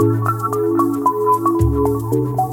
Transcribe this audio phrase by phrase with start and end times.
[0.00, 0.10] Thank
[2.14, 2.47] you.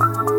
[0.00, 0.31] Thank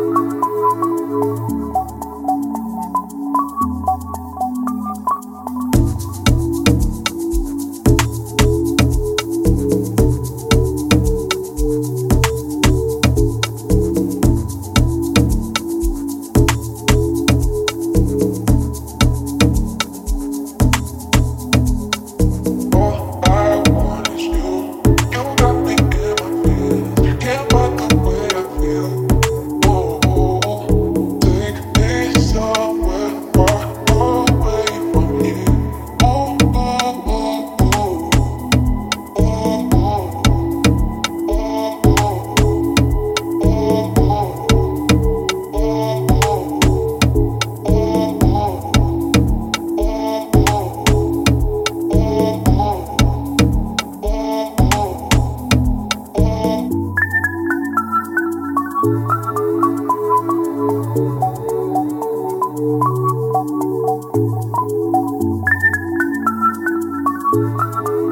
[67.34, 68.03] Música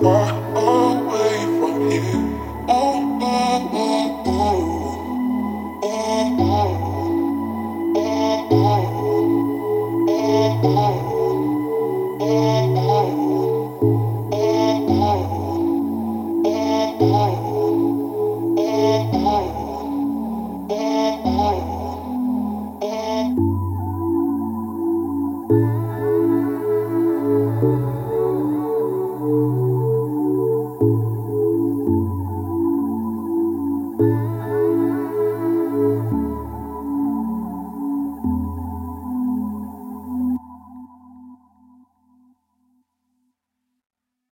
[0.00, 2.25] far away from here.
[33.98, 34.45] Música